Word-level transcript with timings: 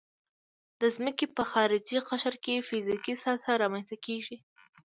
د 0.81 0.83
ځمکې 0.95 1.25
په 1.35 1.43
خارجي 1.51 1.99
قشر 2.09 2.35
کې 2.43 2.65
فزیکي 2.67 3.13
سطحه 3.23 3.53
رامنځته 3.61 3.95
کیږي 4.05 4.37